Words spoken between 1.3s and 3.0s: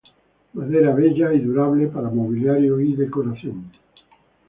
y durable para mobiliario y